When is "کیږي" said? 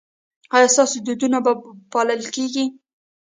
2.35-2.65